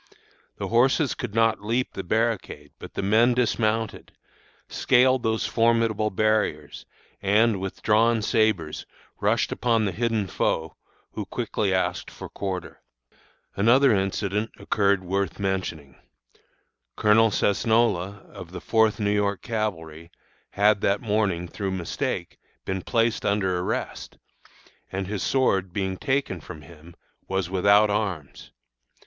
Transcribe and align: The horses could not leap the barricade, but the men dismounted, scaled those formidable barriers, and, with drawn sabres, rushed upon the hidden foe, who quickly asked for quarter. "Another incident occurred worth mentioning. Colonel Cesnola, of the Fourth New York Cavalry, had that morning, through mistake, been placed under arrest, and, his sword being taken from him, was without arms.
The 0.57 0.69
horses 0.69 1.13
could 1.13 1.35
not 1.35 1.63
leap 1.63 1.93
the 1.93 2.03
barricade, 2.03 2.71
but 2.79 2.95
the 2.95 3.03
men 3.03 3.35
dismounted, 3.35 4.11
scaled 4.67 5.21
those 5.21 5.45
formidable 5.45 6.09
barriers, 6.09 6.87
and, 7.21 7.59
with 7.59 7.83
drawn 7.83 8.23
sabres, 8.23 8.87
rushed 9.19 9.51
upon 9.51 9.85
the 9.85 9.91
hidden 9.91 10.25
foe, 10.25 10.75
who 11.11 11.25
quickly 11.27 11.71
asked 11.71 12.09
for 12.09 12.29
quarter. 12.29 12.81
"Another 13.55 13.93
incident 13.93 14.49
occurred 14.57 15.03
worth 15.03 15.37
mentioning. 15.37 15.95
Colonel 16.95 17.29
Cesnola, 17.29 18.25
of 18.31 18.53
the 18.53 18.59
Fourth 18.59 18.99
New 18.99 19.13
York 19.13 19.43
Cavalry, 19.43 20.09
had 20.49 20.81
that 20.81 21.01
morning, 21.01 21.47
through 21.47 21.69
mistake, 21.73 22.39
been 22.65 22.81
placed 22.81 23.23
under 23.23 23.59
arrest, 23.59 24.17
and, 24.91 25.05
his 25.05 25.21
sword 25.21 25.71
being 25.71 25.95
taken 25.95 26.41
from 26.41 26.63
him, 26.63 26.95
was 27.27 27.51
without 27.51 27.91
arms. 27.91 28.51